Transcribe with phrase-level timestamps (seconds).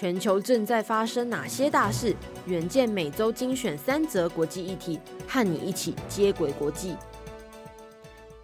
[0.00, 2.14] 全球正在发生哪些大事？
[2.46, 6.94] 远见每周精选三则国际议题，和你一起接轨国际。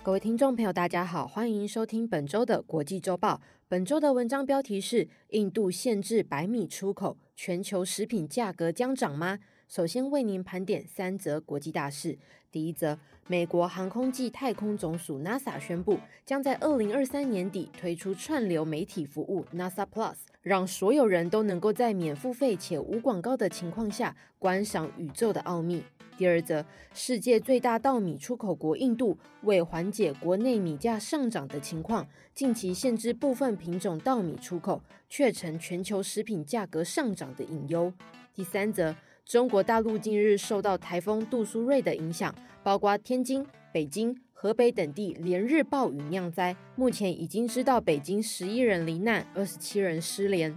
[0.02, 3.40] 各位听众朋友，大家好，欢迎收听本周的国际周报。
[3.68, 9.38] 本周的文章标题是：印度限制白米出口，全球食品价格将涨吗？
[9.68, 12.18] 首先为您盘点三则国际大事。
[12.52, 12.96] 第一则，
[13.26, 25.82] 美国航空暨太空总署 NASA 宣布，将在二零二三年底推出串流媒体服务 NASA Plus，让所有人都能够在免付费且无广告的情况下观赏宇宙的奥秘。
[26.16, 37.92] 第二则，世界最大稻米出口国印度为缓解国内米价上涨的情况，近期限制部分品种稻米出口，却成全球食品价格上涨的隐忧。
[38.32, 38.94] 第三则。
[39.24, 46.54] 中国大陆近日受到台风杜苏芮的影响，包括天津、北京、河北等地连日暴雨酿灾。
[46.76, 50.56] 目前已经知道北京十一人罹难，二十七人失联。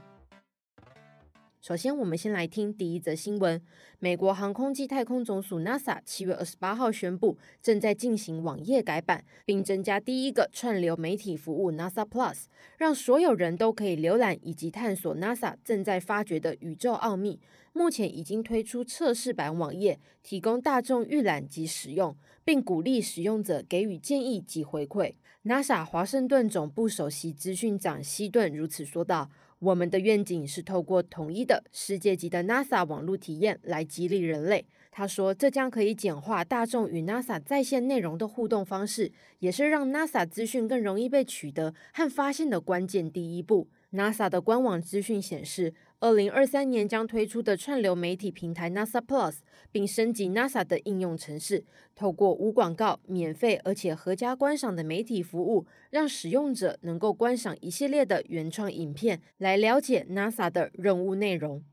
[1.62, 3.62] 首先，我们先来听第一则新闻。
[4.00, 12.44] 美国航空暨太空总署 NASA 七月二十八号宣布，正在进行网页改版，并增加第一个串流媒体服务 NASA Plus，
[12.78, 17.40] 让所有人都可以浏览以及探索 NASA 正在发掘的宇宙奥秘。
[17.78, 25.14] 目前已经推出测试版网页，提供大众预览及使用，并鼓励使用者给予建议及回馈。
[25.46, 29.30] NASA 华盛顿总部首席资讯长希顿如此说道。
[29.60, 34.64] 我们的愿景是透过统一的世界级的 NASA 网络体验来激励人类。
[34.92, 43.68] 他说，这将可以简化大众与 NASA 在线内容的互动方式，也是让 NASA 资讯更容易被取得和发现的关键第一步。
[43.94, 49.38] NASA 的官网资讯显示，二零二三年将推出的串流媒体平台 NASA Plus，
[49.72, 61.64] 并升级 NASA 的应用程式，透过无广告、免费而且合家观赏的媒体服务，让使用者能够观赏一系列的原创影片，来了解 NASA 的任务内容。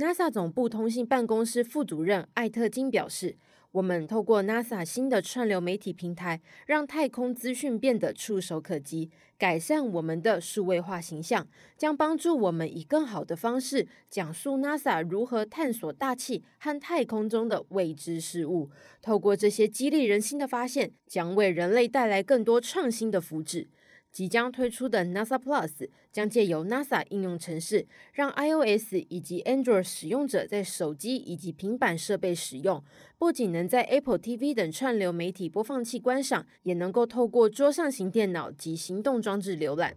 [0.00, 3.36] NASA 总部通信办公室副主任艾特金表示。
[3.72, 11.46] 我们透过 NASA 新的串流媒体平台，让太空资讯变得触手可及，改善我们的数位化形象，
[11.76, 18.70] 将帮助我们以更好的方式讲述 NASA 如何探索大气和太空中的未知事物。
[19.00, 23.68] 透过这些激励人心的发现，将为人类带来更多创新的福祉。
[24.10, 32.82] 即将推出的 NASA Plus 将借由 NASA 应用程式，让 iOS 以及 Android 使用者在手机以及平板设备使用，
[33.16, 39.96] 不仅能在 Apple TV 等串流媒体播放器观赏，也能够透过桌上型电脑及行动装置浏览。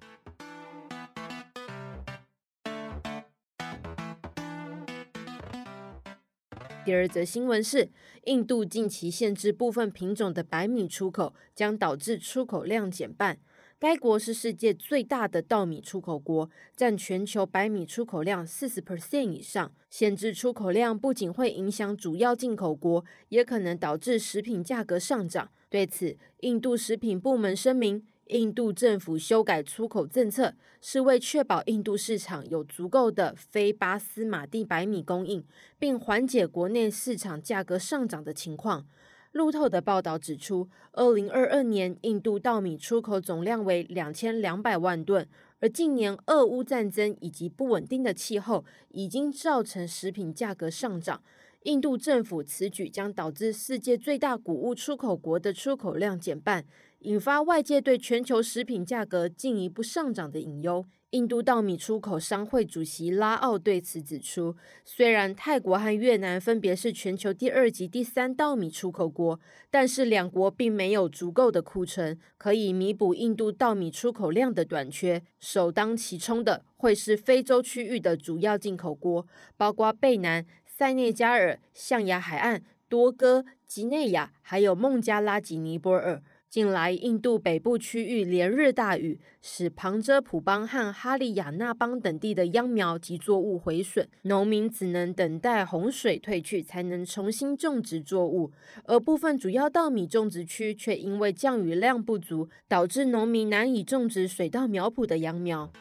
[6.85, 7.89] 第二则新闻是，
[8.25, 13.39] 印度近期限制部分品种的白米出口，将导致出口量减半。
[13.79, 19.71] 该国是世界最大的稻米出口国，占全球白米出口量四十 percent 以上。
[19.89, 25.51] 限制出口量不仅会影响主要进口国，也可能导致食品价格上涨。
[25.69, 35.43] 对此，印度食品部门声明，印度政府修改出口政策，是为确保印度市场有足够的非巴斯马蒂白米供应，
[35.77, 38.87] 并缓解国内市场价格上涨的情况。
[39.33, 45.27] 路透的报道指出，二零二二年印度稻米出口总量为两千两百万吨，
[45.59, 51.19] 而近年俄乌战争以及不稳定的气候已经造成食品价格上涨。
[51.63, 56.63] 印度政府此举将导致世界最大谷物出口国的出口量减半，
[56.99, 60.85] 引发外界对全球食品价格进一步上涨的隐忧。
[61.13, 75.21] 印度稻米出口商会主席拉奥对此指出，虽然泰国和越南分别是全球第二及第三稻米出口国，但是两国并没有足够的库存可以弥补印度稻米出口量的短缺。
[75.39, 86.23] 首当其冲的会是非洲区域的主要进口国，包括贝南、塞内加尔、象牙海岸、多哥、几内亚，还有孟加拉及尼泊尔。
[86.53, 98.51] 近来，印度北部区域连日大雨，使旁遮普邦和哈里亚纳邦等地的秧苗及作物毁损，农民只能等待洪水退去，才能重新种植作物。
[98.83, 105.71] 而部分主要稻米种植区却因为降雨量不足，导致农民难以种植水稻苗圃的秧苗。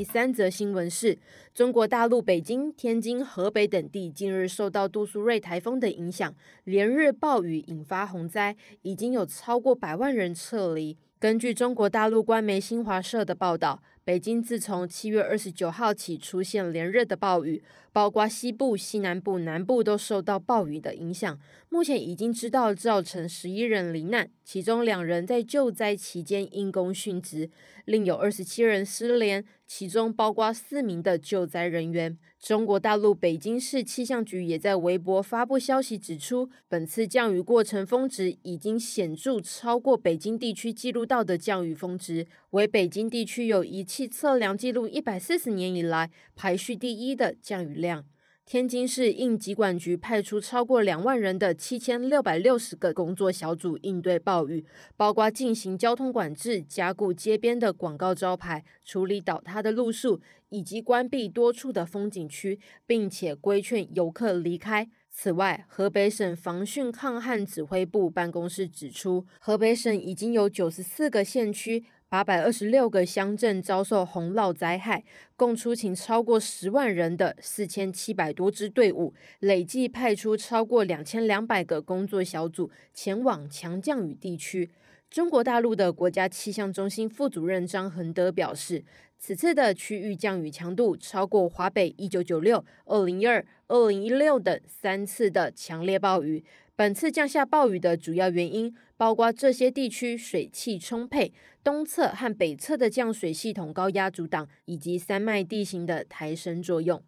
[0.00, 1.18] 第三则新闻是，
[1.52, 10.96] 中国大陆北京、天津、河北等地近日受到杜苏芮台风的影响，连日暴雨引发洪灾，已经有超过百万人撤离。
[11.18, 17.62] 根据中国大陆官媒新华社的报道，北京自从七月二十九号起出现连日的暴雨，
[17.92, 21.38] 包括西部、西南部、南部都受到暴雨的影响。
[21.68, 27.50] 目前已经知道造成十一人罹难，其中两人在救灾期间因公殉职，
[27.84, 32.18] 另有二十七人失联，其中包括四名的救灾人员。
[32.40, 48.04] 中国大陆北京市气象局也在微博发布消息，指出本次降雨过程峰值已经显著超过北京地区记录到的降雨峰值，为北京地区有仪器测量记录一百四十年以来排序第一的降雨量。
[48.50, 54.66] 天津市应急管局派出超过两万人的七千六百六十个工作小组应对暴雨，
[54.96, 64.90] 包括进行交通管制、加固街边的广告招牌、处理倒塌的路树，以及关闭多处的风景区，并且规劝游客离开。
[65.08, 71.84] 此外，河北省防汛抗旱指挥部办公室指出，河北省已经有九十四个县区。
[72.10, 75.04] 八百二十六个乡镇遭受洪涝灾害，
[75.36, 84.68] 共出勤超过十万人的四千七百多支队伍，累计派出超过两千两百个工作小组前往强降雨地区。
[85.08, 88.84] 中国大陆的国家气象中心副主任张恒德表示，
[89.16, 96.44] 此次的区域降雨强度超过华北一九九六、二零一二、二零一六等三次的强烈暴雨。
[96.80, 101.30] 本次降下暴雨的主要原因，包括这些地区水汽充沛，
[101.62, 107.02] 东侧和北侧的降水系统高压阻挡，以及山脉地形的抬升作用。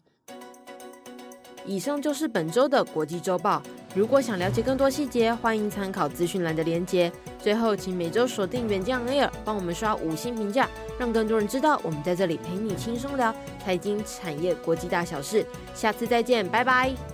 [1.65, 3.63] 以上就是本周的国际周报。
[3.95, 7.11] 如果想了解更多细节，欢迎参考资讯栏的连接。
[7.39, 13.35] 最后，请每周锁定远见 Air，帮我们刷五星评价，让更多人知道我们在这里陪你轻松聊
[13.65, 15.47] 财经、产业、国际大小事。
[15.75, 17.12] 下次再见，拜拜。